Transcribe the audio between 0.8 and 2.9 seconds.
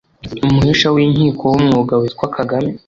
w’inkiko w’umwuga witwa Kagame